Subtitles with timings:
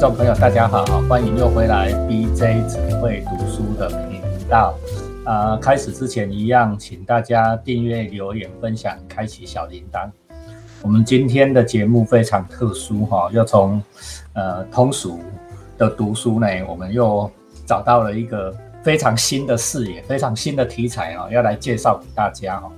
[0.00, 4.74] 众朋友，大家好，欢迎又回来 BJ 只会读书的频道。
[5.26, 10.10] 啊，开始之前一样，请大家订阅、留言、分享、开启小铃铛。
[10.80, 13.82] 我们今天的节目非常特殊哈，又从
[14.32, 15.20] 呃通俗
[15.76, 17.30] 的读书呢，我们又
[17.66, 22.72] 找到了一个非常新的视野、非常新的题材啊，要来介绍给大家哈。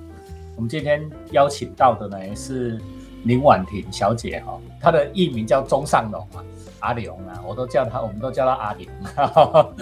[0.56, 1.00] 我们今天
[1.30, 2.80] 邀请到的呢是
[3.22, 6.42] 林婉婷小姐哈，她的艺名叫钟尚龙啊。
[6.82, 9.74] 阿龙啊，我都叫他，我们都叫他阿龙。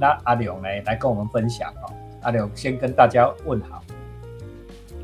[0.00, 1.92] 那阿龙呢，来跟我们分享哦。
[2.22, 3.82] 阿龙先跟大家问好。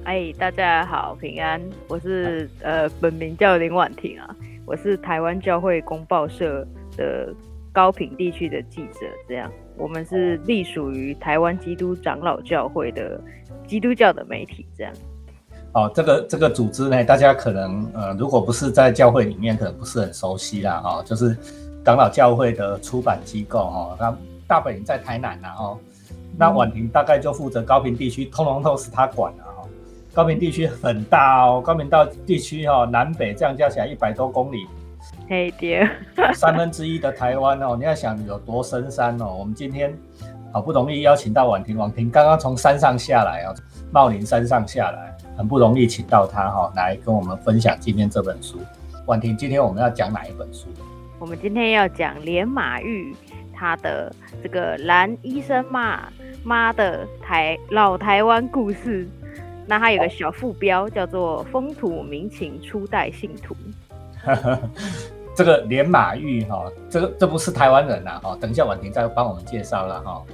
[0.05, 7.33] 哎，大家好，平安，我是呃，本名叫林婉婷啊，我是台湾教会公报社的
[7.73, 9.01] 高平地区的记者。
[9.29, 13.21] 这样，我们是隶属于台湾基督长老教会的
[13.67, 14.67] 基督教的媒体。
[14.77, 14.93] 这样。
[15.73, 20.81] 哦，这个这个组织呢，大家可能呃，如果不是在教会里面，可能不是很熟悉啦。
[20.81, 21.37] 哈，就是
[21.85, 24.17] 长老教会的出版机构哈，那
[24.47, 25.49] 大本营在台南呐。
[25.59, 25.79] 哦，
[26.37, 29.69] 那婉婷大概就负责高平地区，通通都是他管的哈。
[30.15, 34.67] 高平地区很大哦，高平到地区哈，南北这样加起来一百多公里，
[35.29, 35.87] 嘿爹，
[36.35, 39.37] 三分之一的台湾哦，你要想有多深山哦。
[39.39, 39.95] 我们今天
[40.51, 43.55] 好不容易邀请到婉婷，婉婷刚刚从山上下来啊，
[43.93, 45.15] 茂林山上下来。
[45.39, 48.59] 很不容易请到他哈，来跟我们分享今天这本书。
[49.07, 50.67] 婉婷，今天我们要讲哪一本书？
[51.21, 53.15] 我们今天要讲连马玉
[53.53, 56.09] 他的这个蓝医生骂
[56.43, 59.07] 妈的台老台湾故事。
[59.65, 63.55] 那他有个小副标叫做《风土民情初代信徒》。
[65.37, 68.37] 这个连马玉哈，这个这不是台湾人呐哈。
[68.41, 70.25] 等一下婉婷再帮我们介绍了哈。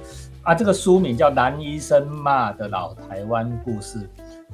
[0.41, 3.99] 啊，这个书名叫《蓝医生骂的老台湾故事》。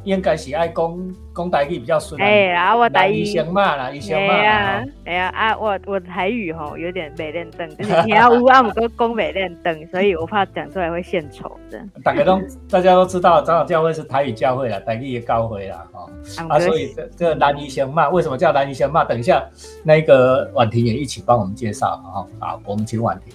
[0.04, 2.20] 应该是爱讲讲台语比较顺。
[2.22, 4.34] 哎啊，我台语先骂啦，先骂。
[4.34, 11.80] 哎呀，哎呀啊，我我台语吼有点没练登， 就是听有啊，唔过讲没练登，所以我怕讲出来会献丑的。
[12.04, 16.08] 大家都大家都知道，长老教会是台语教会啦，台语也教会啦，哈。
[16.50, 19.04] 啊，所以这这蓝鱼先骂，为什么叫蓝鱼先骂？
[19.04, 19.44] 等一下
[19.84, 22.28] 那个婉婷也一起帮我们介绍，哈。
[22.40, 23.34] 好，我们请婉婷。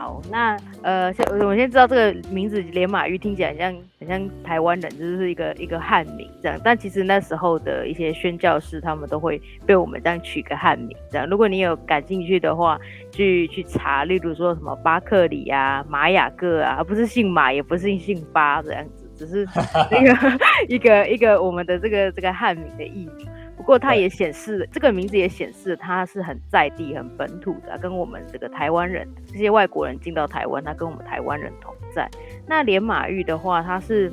[0.00, 6.58] 好，那呃，先我先知道这个名字连马玉听起来很像很像台湾人，就是一个一个汉名这样。
[6.64, 11.28] 但其实那时候的一些宣教士，他们都会被我们这样取个汉名这样。
[11.28, 12.80] 如果你有感兴趣的话，
[13.12, 19.46] 去去查，例如说什么巴克里啊、玛雅各啊，不是姓马，也不是姓巴这样子，只是
[19.92, 23.28] 一个一个一个我们的这个这个汉名的译名。
[23.60, 32.10] 不过，它也显示这个名字也显示它是很在地、很本土的，跟我们这个台湾人这些外国人进到台湾，他跟我们台湾人同在。
[32.46, 34.10] 那连马玉的话，他是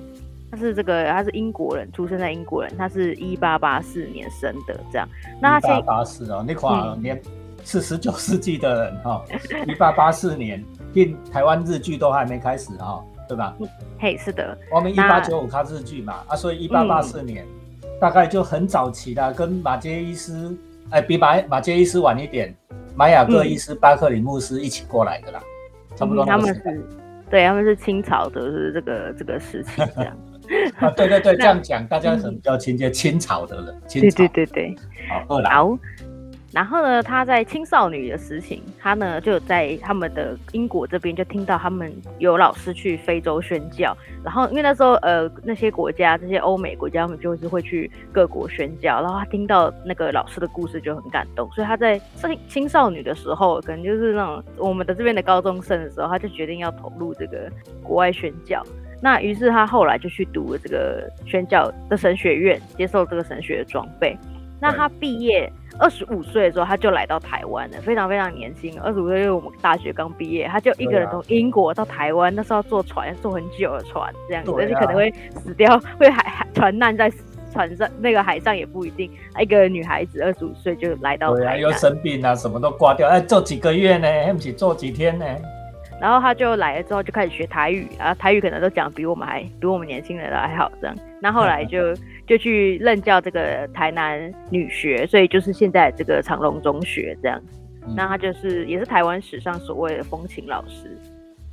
[0.52, 5.07] 他是这个他是英国人，出生在英国人，他是一八八四年生的，这样。
[5.41, 6.69] 那他一八八四哦，那块
[7.02, 7.19] 连
[7.63, 9.24] 是十九 世纪的人哈，
[9.66, 13.56] 一八八四年，连台湾日剧都还没开始哈，对吧？
[13.97, 17.46] 嘿，是的，我们一八九五看日剧嘛，啊，所以一八八四年。
[18.00, 20.56] 大概就很早期的，跟马杰医师，
[20.91, 22.56] 哎，比马马杰医师晚一点，
[22.96, 25.41] 玛雅各医师、巴克里牧师一起过来的啦，
[25.96, 26.88] 差不多他们是，
[27.30, 30.18] 对，他们是清朝的，是这个这个时期这样。
[30.80, 34.75] 啊，对对对， 这样讲大家很比较亲切，清朝的人，对对对对，
[35.09, 35.52] 好，二来。
[36.57, 57.47] 然后呢，他在青少女的事情，他呢就在他们的英国这边就听到他们有老师去非洲宣教，然后因为那时候呃那些国家这些欧美国家他们就是会去各国宣教，然后他听到那个老师的故事就很感动，所以他在青青少女的时候，可能就是那种我们的这边的高中生的时候，他就决定要投入这个
[57.84, 58.63] 国外宣教。
[59.00, 64.18] 那于是他后来就去读了这个宣教的神学院，接受这个神学的装备。
[64.59, 65.53] 那他毕业。
[65.80, 68.80] 二十五岁的时候，他就来到台湾了，非常非常年轻。
[68.82, 77.12] 二十五岁，因为我们大学刚毕业，他就一个人从英国到台湾，那时候坐船，坐很久的船，这样子，而且可能会死掉，会海海船难在
[77.51, 79.12] 船上，那个海上也不一定。
[79.40, 84.34] 一个女孩子二十五岁就来到台湾，又生病啊，什么都挂掉，哎，做几个月呢？
[84.34, 85.25] 不起，做几天呢？
[86.00, 90.96] 然后他就来了之后就开始学台语啊，台语可能都讲比我们还比我们年轻人的还好这样。
[91.19, 91.92] 那后来就
[92.27, 97.41] 就去任教这个台南女学，所以就是现在这个长隆中学这样。
[97.95, 100.97] 那他就是也是台湾史上所谓的风琴老师，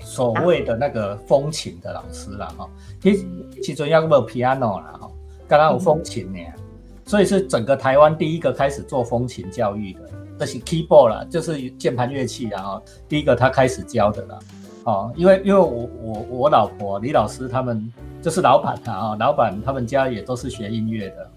[0.00, 2.68] 所谓的那个风琴的老师了哈。
[3.00, 3.24] 其实
[3.62, 5.08] 其中要有 piano 啦哈，
[5.46, 6.40] 刚刚有风琴呢，
[7.06, 10.00] 所以是整个台湾第一个开始做风琴教育的。
[10.36, 14.38] 这是 keyboard 啦，就是键盘乐器，然后第一个他开始教的啦，
[14.82, 17.88] 哦，因为因为我我我老婆李老师他们
[18.24, 21.30] 就是老板啊，老板他们家也都是学音乐的，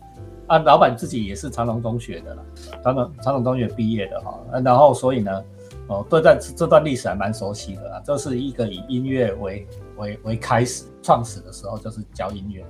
[0.47, 2.37] 啊，老板自己也是长隆中学的，
[2.81, 5.43] 长隆长隆中学毕业的哈，然后所以呢，
[5.89, 8.01] 哦，对，在这段历史还蛮熟悉的啊。
[8.05, 9.67] 这是一个以音乐为
[9.97, 12.63] 为为开始创始的时候，就是教音乐。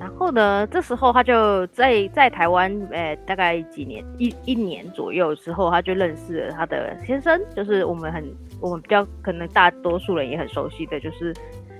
[0.00, 8.24] 然后呢，这时候他就在在台湾，诶，大概几年一一年左右之后，他就认识了他的先生，就是我们很
[8.62, 11.34] 我们比较可能大多数人也很熟悉的就是。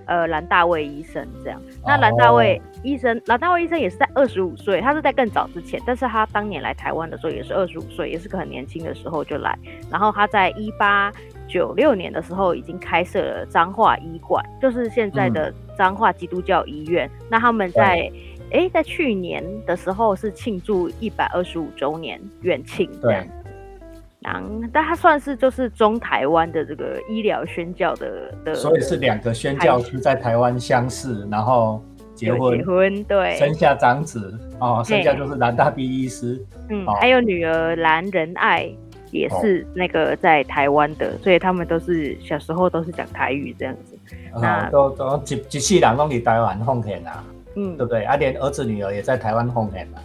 [0.07, 9.57] 呃，蓝大卫医生这样，那蓝大卫医生，蓝大卫医生也是在二十五岁，他是在更早之前，但是他当年来台湾的时候也是二十五岁，也是个很年轻的时候就来。
[9.91, 11.13] 然后他在一八
[11.49, 17.09] 九六年的时候已经开设了彰化医馆，就是现在的彰化基督教医院。
[17.31, 18.11] 那他们在
[18.51, 23.11] 哎，在去年的时候是庆祝一百二十五周年院庆这
[24.23, 24.71] 样。
[24.73, 31.83] 但他算是就是中台湾的这个医疗宣教的的，所以是两个宣教师在台湾相识，然后
[32.15, 38.71] 结婚，结婚对，生下长子哦，生下就是蓝大毕医师，嗯，还有女儿蓝仁爱
[39.11, 43.99] 也是那个在台湾的，所以他们都是小时候都是讲台语这样子，
[44.41, 47.25] 那都都一一世人拢在台湾奉献啊，
[47.57, 48.05] 嗯，对不对？
[48.05, 49.99] 啊，连儿子女儿也在台湾奉献嘛，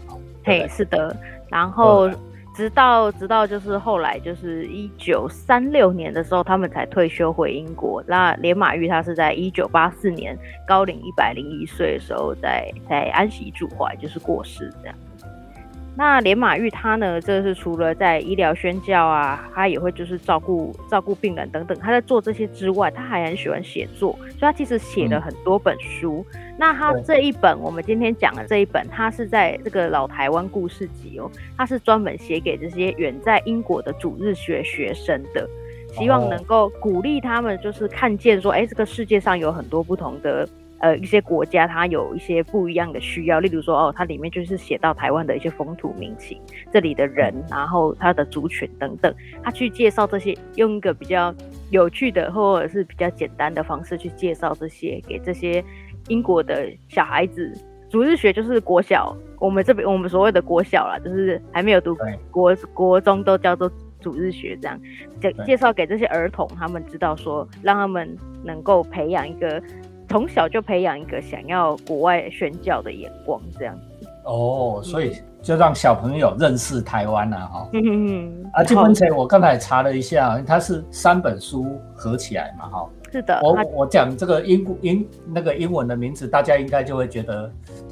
[0.44, 1.16] 嘿，是的，
[1.50, 2.10] 然后。
[2.58, 8.04] 直到直到就是后来就是一九三六年的时候，他们才退休回英国。
[8.08, 10.36] 那连马玉他是在一九八四年
[10.68, 14.96] 高龄一百零一岁的时候，在在安息住怀，就是过世这样。
[15.98, 21.76] 那连马玉他呢，这是除了在医疗宣教啊，他也会就是照顾照顾病人等等。
[21.80, 26.24] 他在做这些之外，他还很喜欢写作，所以他其实写了很多本书。
[26.56, 35.50] 那他这一本我们今天讲的这一本，他是在这个老台湾故事集哦，他是专门写给这些远在英国的主日学学生的，
[35.94, 40.48] 希望能够鼓励他们，就是看见说，哎，这个世界上有很多不同的。
[40.80, 46.40] 呃，一些国家它有一些不一样的需要，例如说，哦，它里面就是写到台湾的一些风土民情，
[46.72, 51.34] 这里的人，然后它的族群等等，他去介绍这些，用一个比较
[51.72, 55.64] 有趣的或者是比较简单的方式去介绍这些，给这些
[56.10, 57.52] 英国的小孩子。
[57.90, 61.98] 主日学就是国小，我们这边我们所谓的国小啦，就是还没有读
[62.30, 64.80] 国国中都叫做主日学，这样
[65.20, 69.60] 介介绍给这些儿童，他们知道说，让他们能够培养一个。
[70.10, 77.70] 从小就培养一个想要国外宣教的眼光，这样子哦，所以就让小朋友认识台湾了，哈。
[77.74, 82.90] 嗯嗯啊，这本书我刚才查了一下，它是三本书合起来嘛，哈。
[83.12, 83.40] 是的。
[83.42, 87.52] 我我讲这个英英那个英文的名字，大家应该就会觉得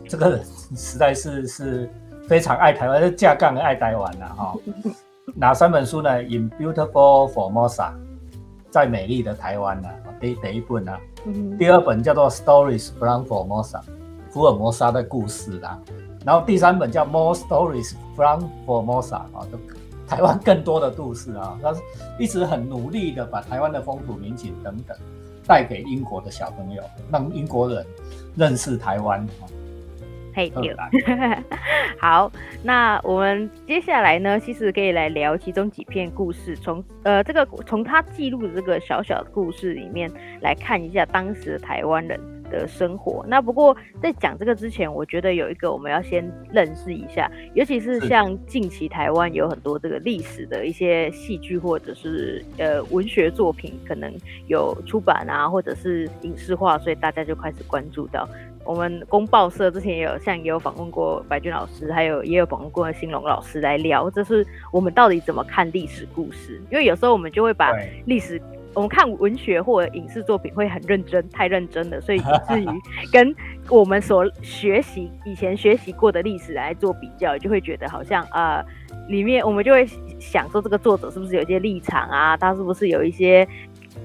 [0.09, 0.37] 这个
[0.75, 1.89] 实在是 是
[2.27, 4.55] 非常爱台湾，是架杠爱台湾了，哈。
[5.35, 7.91] 哪三本书呢？In Beautiful Formosa，
[8.69, 9.89] 在美丽的台湾呢，
[10.19, 10.99] 第第一本啊。
[11.57, 13.79] 第二本叫做《Stories from Formosa》，
[14.29, 15.79] 福尔摩沙的故事啦。
[16.25, 19.57] 然后第三本叫《More Stories from Formosa》啊，就
[20.07, 21.57] 台湾更多的故事啊。
[21.61, 21.73] 他
[22.19, 24.95] 一直很努力的把台湾的风土民情等等
[25.47, 27.85] 带给英国的小朋友，让英国人
[28.35, 29.49] 认识台湾啊。
[30.35, 30.51] 嘿，
[31.97, 32.29] 好，
[32.61, 40.11] 那我们接下来呢，其实可以来聊其中几篇故事，从呃这个从他记录的这个小小的故事里面
[40.41, 42.19] 来看一下当时的台湾人
[42.51, 43.25] 的生活。
[43.29, 54.13] 那不过在讲这个之前，我觉得有一个我们要先认识一下，尤其是像近期台湾有很多这个历史的一些戏剧或者是呃文学作品，可能
[54.47, 58.27] 有出版啊，或者是影视化，所以大家就开始关注到。
[58.65, 66.59] 我们公报社之前也有像也有访问过白俊老师，还有也有访问过新龙老师来聊，这是我们到底怎么看历史故事？
[66.71, 67.71] 因为有时候我们就会把
[68.05, 68.41] 历史，
[68.73, 72.67] 我们看文学或者影视作品会很认真，太认真了，所以以至于
[73.13, 73.33] 跟
[73.69, 78.65] 我们所学习以前学习过的历史来做比较，就会觉得好像啊，
[79.07, 79.87] 里面我们就会
[80.19, 82.35] 想说这个作者是不是有一些立场啊？
[82.35, 83.47] 他是不是有一些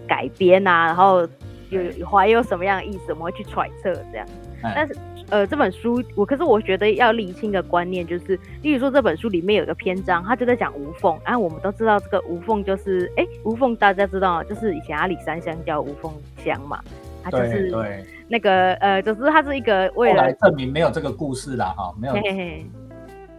[0.06, 0.84] 改编啊？
[0.86, 1.26] 然后
[1.70, 3.12] 有怀有什么样的意思？
[3.12, 4.26] 我们会去揣测这样。
[4.62, 4.96] 但是，
[5.30, 11.18] 呃，这本书我可是我觉得要理清的观念就是，例如说这本书里面有一个篇章，他就在讲无缝。
[11.24, 16.12] 然后我们都知道这个无缝就是，哎，无缝大家知道，就是以前阿里山乡叫无缝
[16.44, 16.82] 乡嘛，
[17.22, 17.72] 它就是
[18.28, 22.14] 那个呃，就是它是一个未来证明没有这个故事啦哈，没有。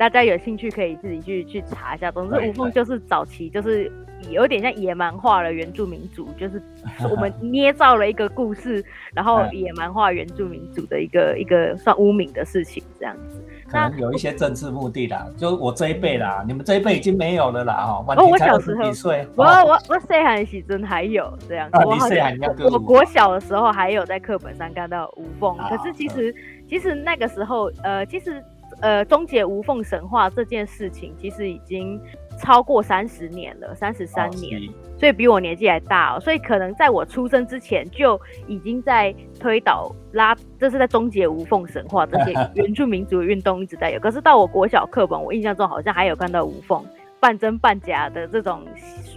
[0.02, 2.12] 大家有兴趣可以自己去去查一下。
[2.12, 3.92] 总之，无缝就是早期就是
[4.32, 6.60] 有点像野蛮化了原住民族，就是
[7.08, 13.46] 我们捏造了一个故事，然后野蛮化原住民族的一个一个算污名的事情，这样子。
[13.70, 18.04] 可能有一些政治目的啦，就我这一辈啦，你们这一辈已经没有了啦哈。
[18.18, 19.28] 哦，我小时候几岁？
[19.36, 21.70] 我我我岁寒时真还有这样。
[21.74, 22.36] 我岁寒
[22.72, 26.34] 我国小的时候还有在课本上看到无缝，可是其实
[26.68, 28.44] 其实那个时候呃，其实。
[28.82, 32.02] 呃，终结无缝神话这件事情，其实已经
[32.40, 34.60] 超过三十年了，三十三年，
[34.98, 36.20] 所以比我年纪还大哦。
[36.20, 44.00] 所以可能在我出生之前，就已经在推倒拉，这是在终结无缝神话这些 原住民族运动一直在有。
[44.00, 46.84] 可是到我国小课本，我印象中好像还有看到无缝
[47.20, 48.66] 半真半假的这种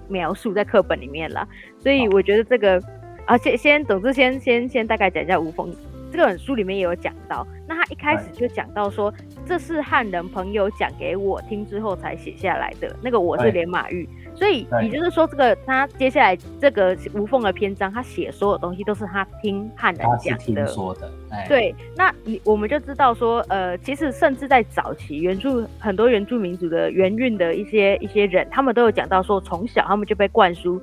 [0.09, 1.49] 描述在课本里面了。
[1.79, 2.79] 所以我觉得这个，
[3.25, 5.75] 啊，先先，总之先先先大概讲一下无缝。
[6.17, 9.13] 这本书里面也有讲到，那他一开始就讲到说，
[9.45, 12.95] 这是汉人朋友讲给我听之后才写下来的。
[13.03, 20.67] 那个我是连马玉，所以也就是说，这个他接下来这个无缝的篇章，他写所有东西都是他听汉人讲的。
[20.69, 21.11] 说的，
[21.49, 21.75] 对。
[21.97, 30.81] 那你我们就知道说，呃，其实甚至在早期原住很多原住民族的原运的一些一些人，他们都有讲到说，从小他们就被灌输。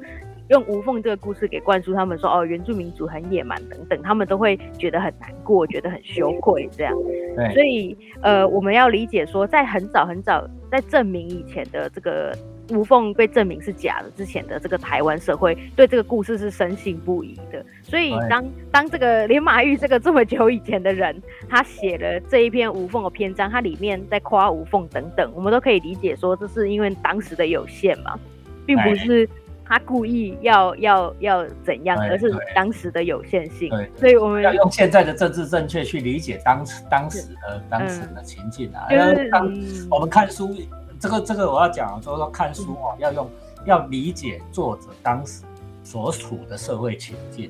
[0.51, 6.93] 用无缝这个故事给灌输他们说哦，原住民族很野蛮等等，他们都会觉得很难过，觉得很羞愧这样。
[7.37, 12.37] 对，所以呃，我们要理解说，在很早很早，在证明以前的这个
[12.71, 17.65] 无缝被证明是假的之前的这个台湾社会，对这个故事是深信不疑的。
[17.81, 21.15] 所以当当这个连马玉这个这么久以前的人，
[21.47, 28.19] 他写了这一篇无缝的篇章，他里面在夸无缝等等，我们都可以理解说，这是因为当时的有限嘛，
[28.65, 29.29] 并不是。
[29.71, 33.69] 他故意要要要怎样，而是当时的有限性。
[33.69, 38.89] 对，所以我们要用现在的政治正确去理解当时当时的当时的情境啊。
[38.89, 39.49] 就是当
[39.89, 40.53] 我们看书，
[40.99, 43.29] 这个这个我要讲，就是说看书哦，要用
[43.63, 45.43] 要理解作者当时
[45.85, 47.49] 所处的社会情境。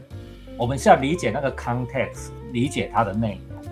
[0.59, 3.63] 我们是要理解那个 context，理解它的内容。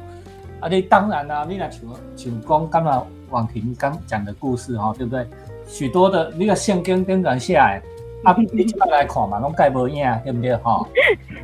[0.61, 1.81] 啊，你当然啦，你那像
[2.15, 5.27] 像光刚才王婷刚讲的故事哈，对不对？
[5.67, 7.79] 许多的那个圣经跟人下来。
[8.23, 10.85] 啊，你今摆来看嘛，拢盖无影，对不对哈？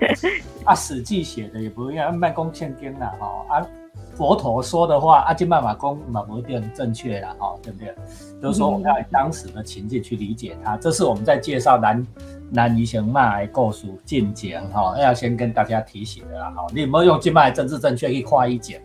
[0.66, 3.68] 啊，《史记》写的也不一样，卖公圣经啦，哈啊，
[4.16, 7.96] 佛陀说的话，啊，今摆嘛公嘛不一定正确啦，哈，对不对？
[8.42, 12.08] 就是说我们要以当时的情境去理解它，这是我们在介绍南
[12.52, 18.82] 南宜雄嘛来故事进讲哈，要先跟大家提醒的啦，哈，你有没有用今摆政治正确去跨一简，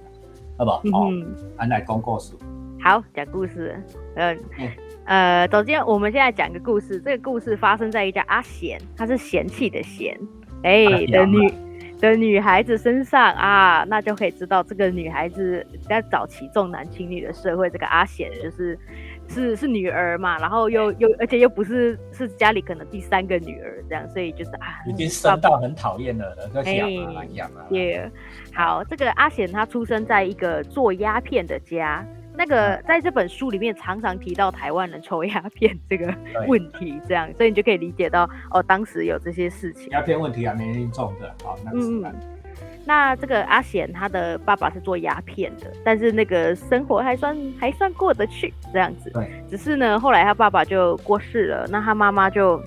[0.56, 0.82] 好不好？
[0.84, 2.34] 嗯，俺来讲故事。
[2.82, 3.82] 好，讲故事，
[4.14, 4.38] 嗯。
[5.06, 10.16] 呃，首先我们现在讲一个故事，这个故事发生在一家阿贤，她是嫌弃的嫌，
[10.62, 11.52] 哎的女
[11.98, 18.78] 的女孩子身上啊，那就可以知道这个女孩子在早期重男轻女的社会，这个阿贤就是
[19.26, 27.66] 是是女儿嘛，然后又又而且又不是是家里可能第三个女儿这样，所以就是啊，已经生到很讨厌了，要养啊养啊。
[27.70, 28.10] 耶，
[28.54, 32.06] 好，这个阿贤她出生在一个做鸦片的家。
[32.36, 36.14] 那个在这本书里面常常提到台湾人抽鸦片这个
[36.46, 39.88] 问题，这样，所以你就可以理解到哦，当时有这些事情。
[39.90, 42.14] 鸦片问题还蛮严重的，好，那嗯，
[42.86, 49.10] 那这个阿贤他的爸爸是做鸦片的，但是那个生活还算还算过得去这样子。
[49.10, 52.62] 对，只是呢，后来他爸爸就过世了，那他妈妈就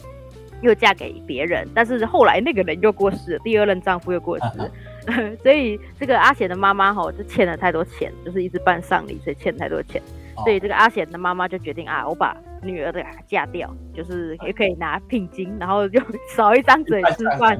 [0.62, 4.43] 又嫁给别人，但是后来那个人又过世了，第二任丈夫又过世。
[5.43, 10.01] 所以这个阿贤的妈妈吼就欠了太多钱，就是一直办丧礼，所以欠太多钱。
[10.43, 16.01] 所以这个阿贤的妈妈就决定啊，我把女儿的嫁掉，就是也可以拿聘金，然后就
[16.36, 17.60] 少一张嘴吃饭。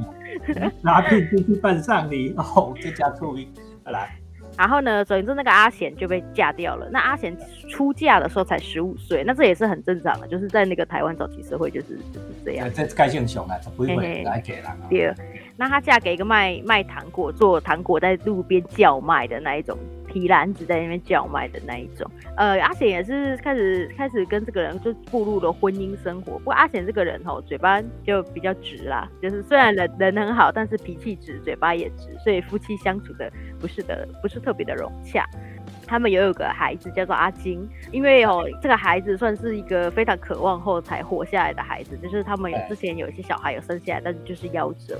[0.82, 3.48] 拿聘金去办丧礼，哦，这家注意
[3.86, 4.10] 来。
[4.58, 6.88] 然后呢，总之那个阿贤就被嫁掉了。
[6.92, 7.36] 那阿贤
[7.70, 12.72] 出嫁的时候才十五岁，那这也是很正常的，就是在那个台湾早期社会就是就是这样。
[12.72, 14.64] 这盖姓熊啊，不会来给人。
[14.90, 15.16] 第二，
[15.64, 19.78] 那她嫁给一个卖卖糖果、做糖果在路边叫卖的那一种。
[20.10, 26.34] 提篮子在那边叫卖的那一种，呃，阿贤也是开始开始跟这个人就步入了婚姻生活。
[26.38, 35.28] 不过阿贤这个人吼，嘴巴就比较直啦，就是虽然人人很好，但是脾气直，嘴巴也直，所以夫妻相处的不是的，不是特别的融洽。
[35.86, 44.98] 他们也有个孩子叫做阿金，因为哦，这个孩子算是一个非常渴望后才活下来的孩子，就是他们有之前有一些小孩有生下来，但是就是夭折，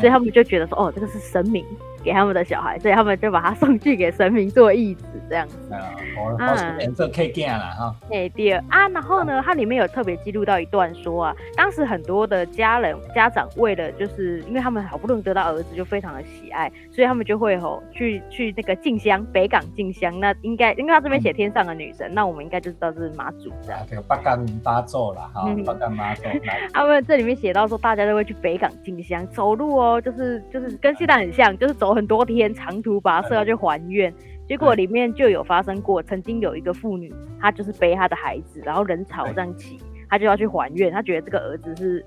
[0.00, 1.64] 所以他们就觉得说，哦，这个是神明。
[2.06, 5.74] 给他们的小孩，所以他们就把他送去给神明做义子，这样子。
[5.74, 5.90] 啊，
[6.38, 7.96] 好，颜色可以见了哈。
[8.12, 20.20] 哎，第二啊，然后呢，它里面有特别记录到一段说啊，当时很多的家人家长为了就是因为他们好不容易得到儿子，就非常的喜爱，所以他们就会吼去去那个进香，北港进香。
[20.20, 23.80] 那应该因为他这边写天上的女神，那我们应该就知道是妈祖这样。
[24.06, 26.30] 八竿八座了哈，八竿八座。
[26.72, 31.95] 他们这里面写到说，大家都会去北港进香，走路哦，就是就是跟现在很像，就是走。
[31.96, 34.12] 很多天长途跋涉要去还愿，
[34.46, 37.10] 结果里面就有发生过，曾经有一个妇女，
[37.40, 42.04] 她就是背她的孩子，然后人潮这样挤，她就要去还愿，她觉得这个儿子是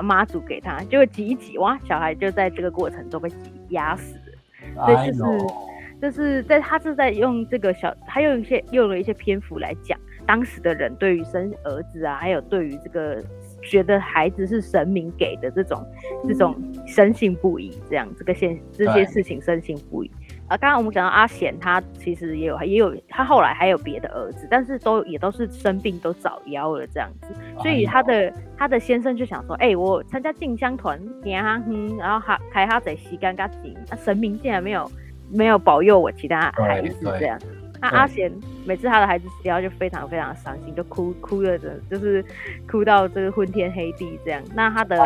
[0.00, 4.86] 妈祖给她，结果挤一挤，哇，小孩就在这个过程中被挤压死了。
[4.86, 5.46] 所以就是
[6.00, 13.20] 就是在他是在用这个小，他用一些用了一些篇幅来讲当时的人对于生儿子啊，还有对于这个
[13.60, 15.84] 觉得孩子是神明给的这种
[16.28, 16.54] 这种
[16.92, 20.10] 深信不疑，这样这个现这些事情深信不疑。
[20.48, 34.90] 啊，刚刚我们讲到阿贤，他其实也有也有他后来还有别的儿子，但是都也都是生病都早夭了这样子，所以他的他的先生就想说，哎，我参加进香团，点哈哼，然后还开哈在洗干干净，那神明竟然没有
[35.30, 37.38] 没有保佑我其他孩子这样。
[37.82, 38.32] 那阿贤
[38.64, 41.58] 每次他的孩子死掉就非常非常伤心，就哭哭的，
[41.90, 42.24] 就是
[42.70, 44.42] 哭到这个昏天黑地这样。
[44.54, 44.96] 那他的。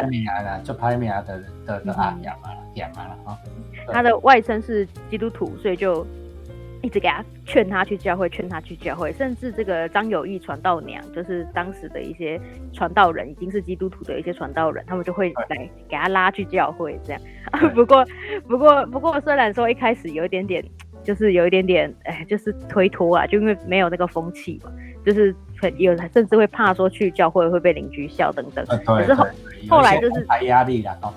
[3.92, 6.06] 他的外甥是基督徒，所以就
[6.82, 9.12] 一直给他劝他去教会，劝他去教会。
[9.12, 12.38] 甚至这个张友义传道娘，就是当时的一些
[12.72, 17.22] 传道人，已经是基督徒的一些传道人，他们就会来给他拉去教会这样。
[17.74, 18.04] 不过，
[18.46, 20.62] 不过，不过，虽然说一开始有一点点。
[21.06, 24.72] 就是有一点点，哎，就是推脱啊，就因为没有那个风气嘛，
[25.04, 28.66] 就是很有，甚至会怕说去教会会被邻居笑等等。
[28.84, 29.24] 可是后
[29.68, 31.14] 后来就是排压力了哦。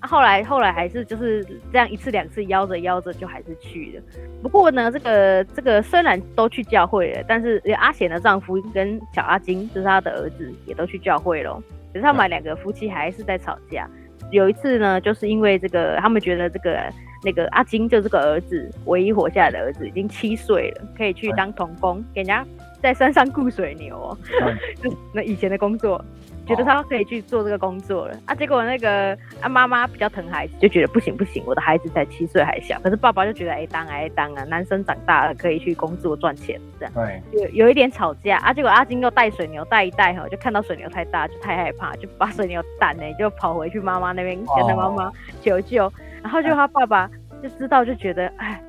[0.00, 4.02] 后来后来还是就是这样一次两次邀着邀着就还是去了。
[4.42, 11.62] 不过呢，这个这个虽然都去教会了，但是阿贤的丈夫跟小阿金就是他的儿子也都去教会了，
[11.92, 13.88] 可是他们两个夫妻还是在吵架。
[14.30, 16.78] 有一次呢，就是因为这个，他们觉得这个。
[17.24, 22.46] 那个阿金就这个儿子，唯一活下来的儿子，已经七岁了，可以去当童工，给人家
[22.82, 24.18] 在山上雇水牛哦。
[24.82, 26.02] 就那以前的工作，
[26.46, 28.34] 觉得他可以去做这个工作了啊。
[28.34, 32.78] 结果那个啊妈妈比较疼孩子，就觉得不行不行，我的孩子才七岁还小。
[32.80, 36.94] 可是爸爸就觉得哎当哎当啊，男生长大了可以去工作赚钱这样。
[36.94, 38.52] 对，有有一点吵架啊。
[38.52, 45.92] 结果阿金又带水牛带一带哈，就看到水牛太大，就太害怕，就把水牛胆呢就跑回去妈妈那边跟他妈妈求救。
[46.22, 47.08] 然后就他爸爸
[47.42, 48.60] 就知道，就觉得哎，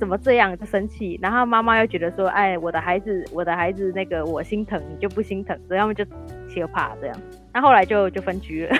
[0.00, 1.18] 怎么这样就生气。
[1.22, 6.02] 然后妈妈又觉得说，哎，我的孩子，我的孩子，那个我心疼，你就不心疼，所以他们就
[6.48, 7.16] 切怕这样。
[7.52, 8.76] 那后来就就分居了。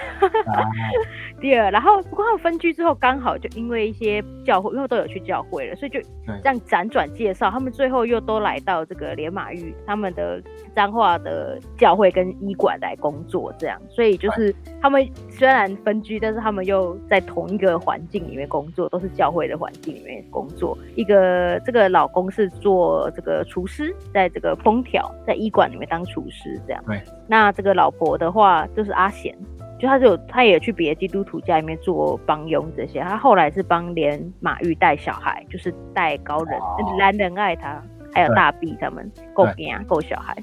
[1.40, 10.42] 第二，然后不过他们分居之后，刚好就因为一些教会，因为都有去教会了，所以就这样辗转介绍，他们最后又都来到这个连马玉他们的
[10.74, 13.80] 彰化的教会跟医馆来工作，这样。
[13.88, 20.76] 所以就是他们虽然分居，但是他们又在同一个环境里面工作，都是教会的环境里面工作。
[20.94, 26.84] 一个这个老公是做这个厨师，在这个烹调，在医馆里面当厨师这样。
[26.86, 27.00] 对。
[27.26, 28.59] 那这个老婆的话。
[28.68, 29.36] 就是阿贤，
[29.78, 33.00] 就他就他也去别的基督徒家里面做帮佣这些。
[33.00, 36.60] 他后来是帮连马玉带小孩，就是带高人、
[36.98, 40.36] 男人爱他，还有大臂他们够啊，够小孩。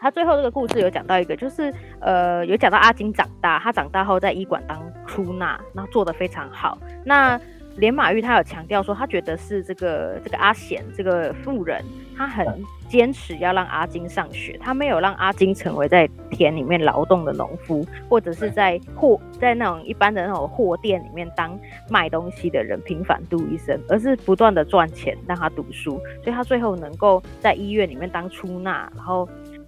[0.00, 6.76] 他最后这个故事有讲到一个，就是呃有讲到阿金长大，他长大后在医馆当出纳，然后做的非常好。
[7.04, 7.40] 那
[7.76, 11.82] 连马玉他有强调说，他觉得是这个这个阿贤这个富人，
[12.16, 12.46] 他很
[12.88, 21.58] 坚持要让阿金上学，他没有让阿金成为在田里面劳动的农夫，或者是在货在那种一般的那种货店里面当
[21.88, 29.26] 卖东西的人，平凡度一生，而是不断的赚钱让他读书，所以他最后能够在医院里面当出纳，然后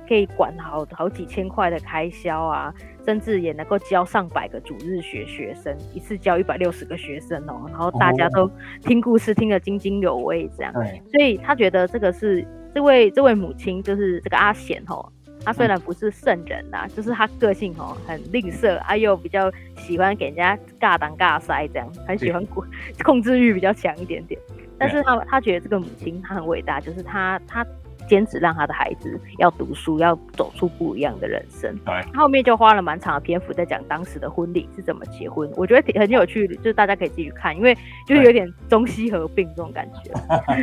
[0.08, 2.74] 可以管好好几千块的开销啊。
[3.06, 10.72] 甚至也能够教上百个主日学学生，一次教一百六十个学生哦，然后大家都听故事听得津津有味，这样。
[10.72, 12.42] 所以他觉得这个是
[12.74, 15.06] 这位这位母亲，就是这个阿贤哦，
[15.44, 22.64] 他虽然不是圣人呐，就是他个性哦很吝啬，啊又比较喜欢给人家尬当尬塞这样，很喜欢控
[23.04, 24.40] 控制欲比较强一点点。
[24.78, 27.62] 但是他他觉得这个母亲她很伟大，就是他他。
[28.08, 31.74] 坚持让他的孩子要读书，要走出不一样的人生。
[31.84, 35.50] 对，后面就花了蛮长的篇幅在讲当时的婚礼是怎么结婚。
[35.56, 40.12] 我觉得很有趣，就是大家可以继续看，因为就是有点中西合并这种感觉。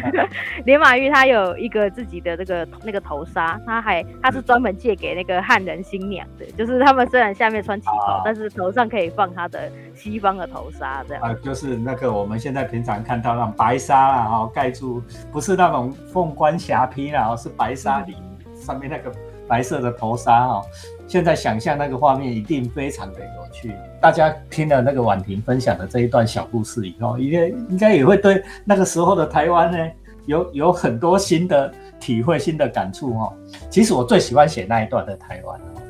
[0.66, 11.24] 连马玉他有一个自己的这个那个头纱，他还他是专门借给那个汉人新娘的，就是他们虽然下面穿旗袍，但是头上可以放他的西方的头纱，这样。
[11.24, 15.02] 啊，就是那个我们现在平常看到那种白纱啊，哈，盖住，
[15.32, 17.31] 不是那种凤冠霞帔啦。
[17.36, 18.16] 是白纱里
[18.56, 19.12] 上面那个
[19.48, 20.62] 白色的头纱哦，
[21.08, 23.74] 现在想象那个画面一定非常的有趣。
[24.00, 29.78] 大家听了那个婉婷分享的这一段小故事以后，应该应该也会对那个时候的台湾呢
[30.26, 33.34] 有有很多新的体会、新的感触哦。
[33.70, 35.82] 其实我最喜欢写那一段的台湾哦，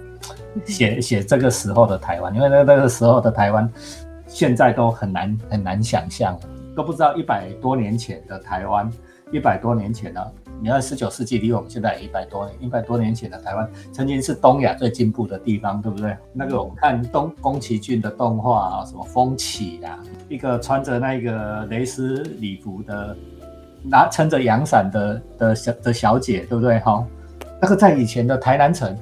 [0.66, 3.70] 写写这个时候的台湾，因为那那个时候的台湾
[4.28, 6.40] 现在都很难很难想象，
[6.76, 8.90] 都不知道一百多年前的台湾，
[9.32, 10.22] 一百多年前呢。
[10.64, 16.16] 你看，十九世纪离我们现在一百多年，一百多年前的台湾曾经是东亚最进步的地方，对不对？
[16.34, 19.98] 那个我们看东宫崎骏的动画啊，什么风起啊，
[20.30, 23.18] 一个穿着那个蕾丝礼服的
[23.82, 26.78] 拿撑着阳伞的的小的小姐，对不对？
[26.82, 27.04] 哈，
[27.60, 28.96] 那个在以前的台南城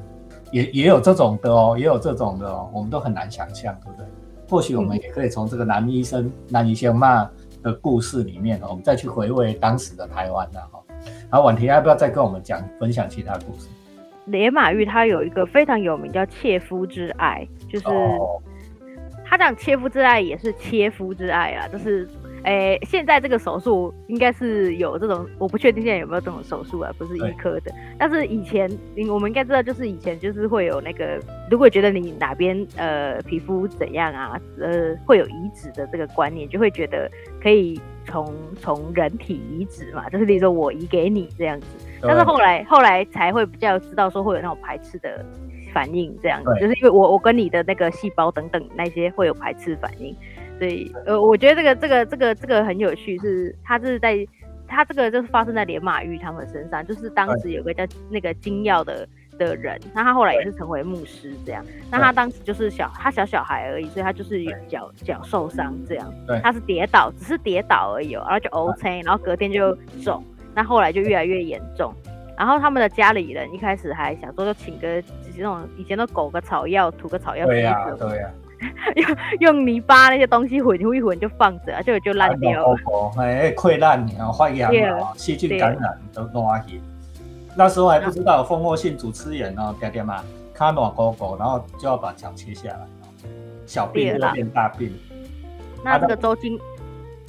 [0.54, 4.06] 也也有这种的哦，也有这种的哦，我们都很难想象，对不对？
[4.50, 7.30] 或许我们也可以从这个男医生、男医生嘛
[7.62, 10.80] 的故事里面，我们再去回味当时的台湾呢，哈。
[11.30, 13.68] 然后婉婷要不要再跟我们讲分享其他故事？
[14.26, 17.86] 连马玉他有一个非常有名叫切肤之爱，就是
[19.26, 22.08] 他讲切肤之爱也是切肤之爱啊，就是。
[22.44, 27.72] 诶，现在这个手术应该是有这种，我不确定现在有没有这种手术啊，不是医科的。
[27.98, 28.70] 但是以前，
[29.10, 31.20] 我们应该知道，就是以前就是会有那个，
[31.52, 37.10] 如果觉得你哪边呃皮肤怎样啊，呃会有移植的这个观念，就会觉得
[37.42, 41.68] 可以从从人体移植嘛，就是例如说我移给你这样子。
[42.02, 45.26] 但是后来后来才会比较知道说会有那种排斥的
[45.74, 50.16] 反应，这样子，就是因为我我跟你的那个细胞等等那些会有排斥反应。
[50.60, 54.28] 对，呃，我觉得这个这个这个这个很有趣，是他是在
[54.68, 71.94] 他这个就是发生在连马玉他们身上，就是当时有个叫那个金耀的的人，那他后来也是成为牧师这样，那他当时就是小他小小孩而已，所以他就是脚脚受伤这样，他是跌倒，只是跌倒而已，然后就 OK，然后隔天就肿，那后来就越来越严重，
[72.38, 75.02] 然后他们的家里人一开始还想说就请个
[75.38, 78.30] 那种以前的狗个草药涂个草药，对呀，对呀。
[78.96, 82.78] 用用泥巴那些东西混一混就放着，就就烂掉了。
[83.18, 86.82] 哎，溃烂，然后发炎啊，细菌感染都弄下去。
[87.56, 92.80] 那时候还不知道蜂窝性组织炎哦，点点嘛，卡暖狗狗，然后就要把脚切下来，
[93.66, 94.94] 小病变大病。
[95.84, 96.60] 那这个周金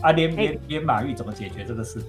[0.00, 2.00] 啊，连连连马玉怎么解决这个事？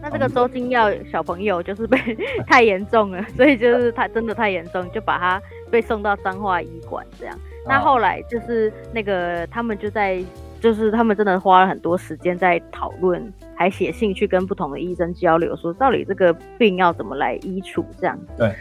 [0.00, 1.98] 那这个周金耀小朋友就是被
[2.46, 7.36] 太严重了，所以就是他真的太严重，就把他被送到彰化医馆这样。
[7.68, 10.22] 那后来就是那个他们就在，
[10.60, 18.18] 就是他们真的花了很多时间在讨论，还写信去跟不同的医生交流，说到底这个病要怎么来医除这样。
[18.36, 18.52] 对，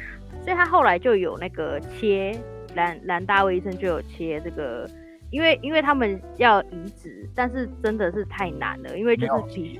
[0.43, 2.37] 所以他后来就有那个切
[2.75, 4.87] 兰兰大卫医生就有切这个。
[5.29, 9.79] 因为因为他们要移植，但是真的是太难了，因为就是皮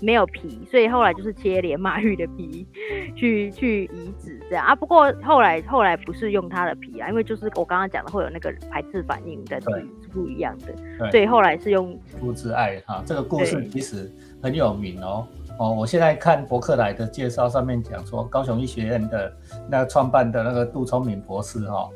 [0.00, 2.66] 没有皮，所以后来就是切连马玉的皮
[3.14, 4.74] 去去移植这样啊。
[4.74, 9.66] 不过后来后来不是用它的皮啊，因为就是我刚刚讲的会有那个排斥反应的皮
[10.00, 13.02] 是不一样的，所以后来是用肤之爱哈。
[13.04, 14.10] 这个故事其实
[14.42, 15.26] 很有名哦
[15.58, 15.70] 哦。
[15.70, 19.36] 我现在看博客来的介绍上面讲说，高雄医学院的
[19.68, 21.90] 那个创办的那个杜聪明博士哈。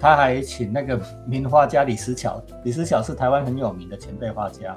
[0.00, 4.76] 他还请那个名画家李思巧，李思巧是台湾很有名的前辈画家，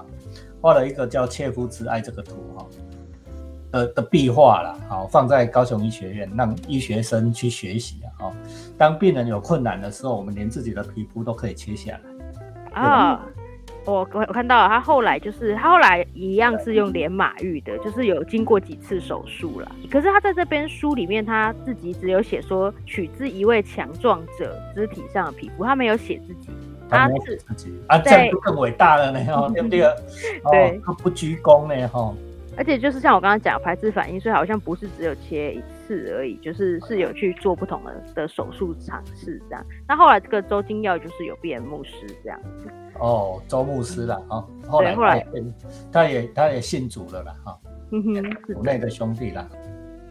[0.62, 2.68] 画了一个叫《切肤之爱》这个图哈
[3.72, 8.10] 呃的壁画了，好放在高雄医学院，让医学生去学习啊。
[8.20, 8.34] 哈，
[8.78, 13.26] 当病人有困难的时候，我们连自己的皮肤都可以切下来啊。
[13.86, 19.72] 我我看到他后来就是他后来一样是用连马玉的，就是有经过几次手术了。
[19.92, 26.50] 可是他在这边书里面他自己只有写说取自一位强壮者肢体上的皮肤，他没有写自己。
[26.90, 29.80] 他是自己啊，这样就更伟大了呢哈，对不对？
[30.52, 32.14] 对，他不鞠躬呢哈。
[32.56, 39.66] 而且就是像我刚刚讲排斥反应，所以好像不是只有切一次而已，就是是有去做不同的的手术尝试这样。
[39.88, 41.92] 那后来这个周金耀就是有变牧师
[42.24, 42.68] 这样子。
[43.00, 45.26] 哦，周牧师了啊，后来后来
[45.92, 47.60] 他也他也信主了啦哈，
[47.92, 49.48] 嗯哼，国内的兄弟啦。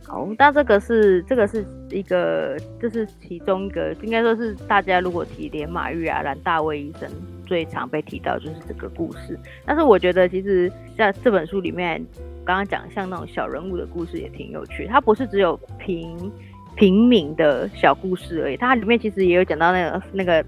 [0.04, 7.08] 好，那这个是这个是一个，这是其中一个，应该说是大家如果提连马玉啊、兰大卫医生
[7.46, 9.38] 最常被提到就是这个故事。
[9.64, 12.04] 但是我觉得其实在这本书里面，
[12.44, 16.30] 刚刚讲像那种小人物的故事也挺有趣，它不是只有平
[16.76, 20.44] 平民的小故事而已，它里面其实也有讲到那个那个。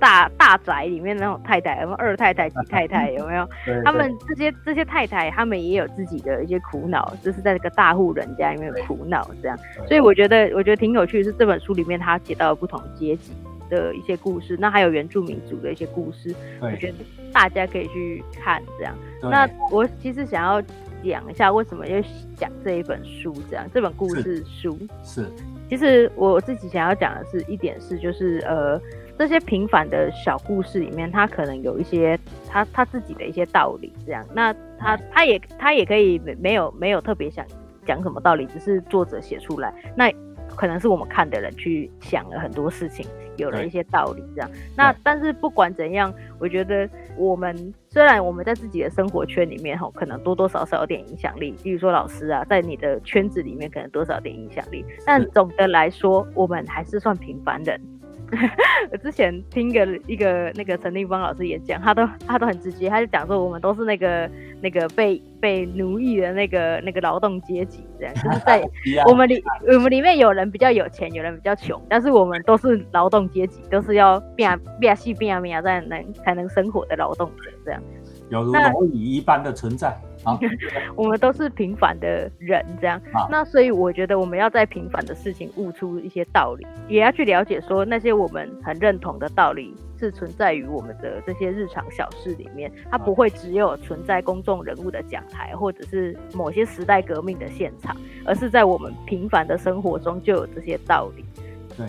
[0.00, 3.44] 大大宅里面那种太太，什么二太太、几太太，有没有？
[3.84, 9.58] 他们这些这些太太，他们也有自己的一些苦恼，就是在这个大户人家里面苦恼这样。
[9.88, 13.32] 所以我觉得，我觉得挺有趣的是这本书里面他写到不同阶级
[13.68, 16.98] 的一些故事，那还有原住民族的一些故事，我觉得
[17.32, 18.94] 大家可以去看这样。
[19.20, 20.62] 那我其实想要
[21.04, 22.00] 讲一下为什么要
[22.36, 25.26] 讲这一本书，这样这本故事书是。
[25.68, 28.80] 其实我自己想要讲的是一点是，就是呃。
[29.18, 34.24] 这些平凡的小故事里面，他可能有一些他他自己的一些道理，这样。
[34.32, 37.44] 那他他也他也可以没没有没有特别想
[37.84, 39.74] 讲什么道理，只是作者写出来。
[39.96, 40.08] 那
[40.58, 44.50] 可能是我们看的人去想了很多事情，有了一些道理，这样。
[44.76, 57.80] 那但是不管怎样，我觉得我们虽然我们在自己的生活圈里面吼，可能多多少少有点影响力，比如说老师啊，在你的圈子里面可能多少点影响力，但总的来说，我们还是算平凡人。
[58.92, 68.62] 我之前听个一个那个陈立芳老师演讲，他都他都很直接，他就讲说我们都是那个那个被被奴役的那个那个劳动阶级，这样就是在
[69.08, 77.82] 我们里我们里面有人比较有钱，有人比较穷，但是我们都是劳动阶级，都是要变变细变变才能才能生活的劳动者，这样
[78.28, 79.96] 有如蝼蚁一般的存在。
[80.24, 80.38] 啊，
[80.96, 83.00] 我们都是平凡的人，这样。
[83.30, 101.24] 那所以我觉得我们要在平凡的事情悟出一些道理，也要去了解说那些我们很认同的道理是存在于我们的这些日常小事里面，它不会只有存在公众人物的讲台或者是某些时代革命的现场，而是在我们平凡的生活中就有这些道理。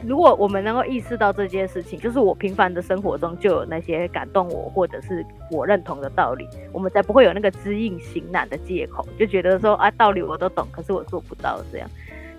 [0.06, 11.90] 如果我们能够意识到这件事情，就是我平凡的生活中就有那些感动我或者是我认同的道理，我们才不会有那个知硬行难的借口，就觉得说啊道理我都懂，可是我做不到这样。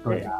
[0.03, 0.33] 对啊，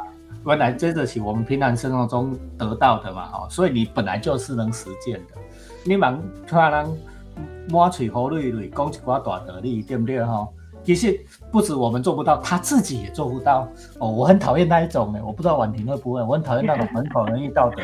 [0.45, 5.35] 原来真的是我们平常生活中得到的嘛，哦，所以你本来就是能实践的。
[5.83, 6.87] 你忙突然
[7.69, 10.47] 满嘴胡绿绿讲一寡大道理，对不对哈？
[10.83, 11.19] 其实
[11.51, 13.67] 不止我们做不到，他自己也做不到
[13.99, 14.09] 哦。
[14.09, 16.23] 我很讨厌那一种呢，我不知道婉婷会不会。
[16.23, 17.83] 我很讨厌那种门口人义道德，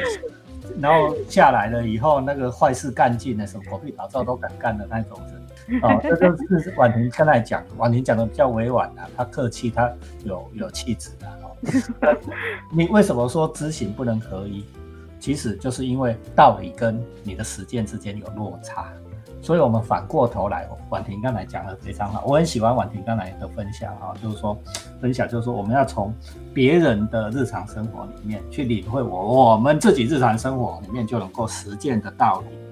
[0.80, 5.82] 然后下来了以后那个坏事干尽的时候，狗屁倒灶都敢干的那种人。
[5.82, 9.92] 哦， 这就是婉婷刚才讲，婉婷讲的比较委婉啊，她客气，她
[10.24, 12.18] 有有气质的哦。
[12.72, 14.64] 你为什么说知行不能合一？
[15.20, 18.88] 其实就是因为道理跟你的实践之间有落差。
[19.42, 24.58] 所以，我们反过头来，婉婷刚才讲的非常好，我很喜欢婉婷刚才的分享啊，就是说，
[25.00, 26.14] 分享就是说，我们要从
[26.54, 32.67] 别人的日常生活里面去领会我我们自己日常生活里面就能够实践的道理。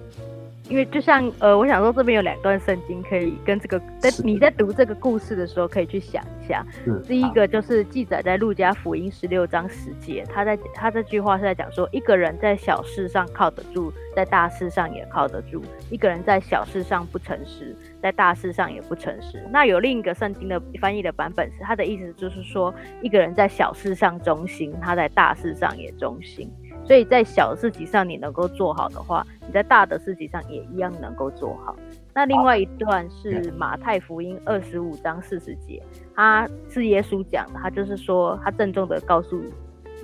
[0.70, 6.66] 因为就像呃，我想说这边有两段圣经可以跟这个在你在读这个故事的时候可以去想一下。
[7.08, 19.44] 第一个就是记载在路加福音十六章十节，他在他这句话是在讲说，一个人在小事上靠得住，在大事上也靠得住；一个人在小事上不诚实，在大事上也不诚实。
[19.52, 26.52] 那有另一个圣经的翻译的版本是，他的意思就是说，一个人在小事上忠心，他在大事上也忠心。
[26.86, 31.76] 所以在小事情上你能够做好的话，你在大的事情上也一样能够做好。
[32.14, 35.82] 那另外一段是马太福音二十五章四十节，
[36.16, 39.42] 他是耶稣讲的，他就是说，他郑重的告诉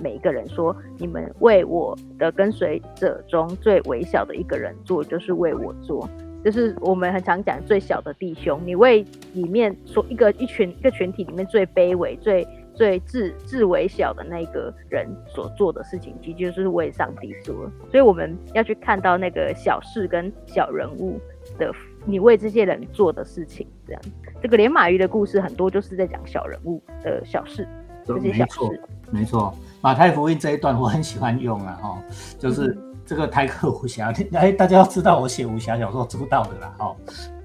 [0.00, 6.08] 每一个人说：“你们为我的跟随者中最微小的一个人做，就是为我做。”
[6.44, 12.44] 就是我们很常讲最小的弟兄，你为里面说一个一群一个群体里面最卑微最。
[12.74, 17.54] 最至至微小的那个人所做的事情，其实就是为上帝做。
[17.90, 21.20] 所以我们要去看到那个小事跟小人物
[21.58, 21.70] 的，
[22.04, 23.66] 你为这些人做的事情。
[23.86, 24.02] 这样，
[24.40, 27.68] 这个连马鱼的故事很多就是在讲小人物的小事，
[28.06, 28.80] 这些小事。
[29.10, 32.02] 没错，马太福音这一段我很喜欢用啊，哈，
[32.38, 34.10] 就是这个台克武侠。
[34.32, 36.96] 哎，大家要知道我写武侠小说知道的啦，哈。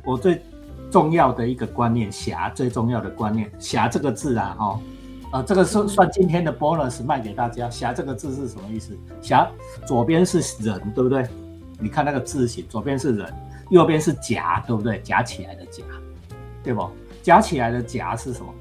[0.05, 0.41] 我最
[0.89, 4.79] 重要的一个观念，侠最重要的观念，侠这个字啊，哈。
[5.31, 7.69] 啊，这个是算今天的 bonus 卖给大家。
[7.69, 8.97] 侠这个字是什么意思？
[9.21, 9.49] 侠
[9.85, 11.27] 左边是人，对不对？
[11.79, 13.33] 你看那个字形，左边是人，
[13.69, 15.01] 右边是夹，对不对？
[15.01, 15.83] 夹起来的夹，
[16.63, 16.89] 对不？
[17.21, 18.53] 夹起来的夹是什么？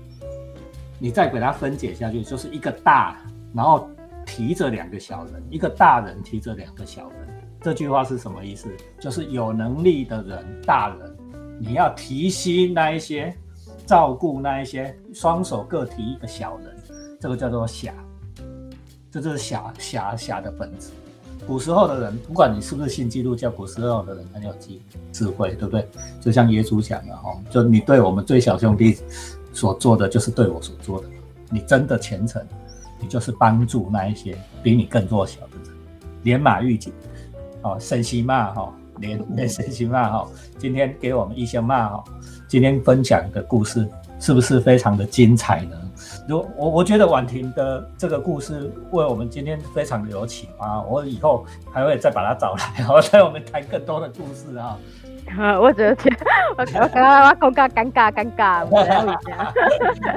[0.99, 3.17] 你再给它分解下去，就是一个大，
[3.55, 3.89] 然后
[4.27, 7.29] 提着两个小人，一个大人提着两个小人。
[7.61, 8.69] 这句话是什么意思？
[8.99, 11.17] 就是有能力的人，大人，
[11.61, 13.33] 你要提携那一些。
[13.87, 16.77] 照顾那一些双手各提一个小人，
[17.21, 17.95] 这个叫做侠，
[19.13, 20.89] 这就是侠侠侠的本质。
[21.47, 24.81] 古时候的人，不管你是不是信基督教，古时候的人很有智
[25.13, 25.89] 智慧，对不对？
[26.21, 28.99] 就像耶稣讲的哈，就你对我们最小兄弟
[29.53, 31.07] 所做的，就是对我所做的。
[31.49, 32.45] 你真的虔诚，
[33.01, 35.73] 你就是帮助那一些比你更弱小的人。
[36.25, 36.93] 连马玉锦，
[37.63, 42.05] 哦，圣西骂哈，连连圣西骂哈，今天给我们一些骂哈。
[42.57, 43.87] 今天分享的故事
[44.19, 45.77] 是不是非常的精彩呢？
[46.27, 54.79] 如我我觉得婉婷的这个故事为我们今天非常的有启发，我以后还会再把它找来，然后带我们谈更多的故事啊。
[55.61, 55.97] 我觉得，
[56.57, 59.53] 我刚刚我尴尬尴尬尴尬，不要理他。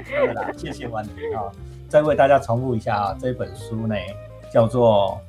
[0.09, 1.43] 对了，谢谢婉婷啊！
[1.89, 3.95] 再为大家重复一下啊，这本书呢
[4.49, 5.19] 叫做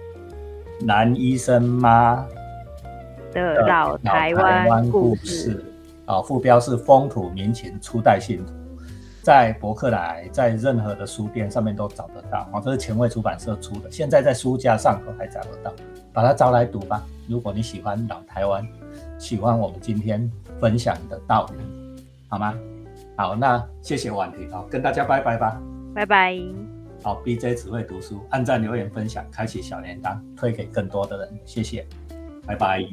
[0.86, 2.24] 《男医生妈
[3.32, 5.56] 的老台湾故事》。
[6.10, 8.52] 啊，副标是风土民情初代信徒，
[9.22, 12.40] 在博客来，在任何的书店上面都找得到。
[12.52, 15.72] 啊，这是前卫出版社出的，现在在书架上都还找得到，
[16.12, 17.00] 把它招来读吧。
[17.28, 18.66] 如果你喜欢老台湾，
[19.20, 22.54] 喜欢我们今天分享的道理，好吗？
[23.16, 25.62] 好，那谢谢婉婷，好，跟大家拜拜吧，
[25.94, 26.36] 拜拜。
[27.04, 31.86] 好，BJ 只会读书，按赞、留言、分享，开启小铃铛，推给更多的人，谢谢，
[32.44, 32.84] 拜拜。